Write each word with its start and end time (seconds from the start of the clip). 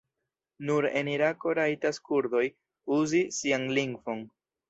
Nur 0.69 0.85
en 1.01 1.09
Irako 1.11 1.51
rajtas 1.59 2.01
kurdoj 2.09 2.43
uzi 2.97 3.23
sian 3.39 3.71
lingvon. 3.79 4.27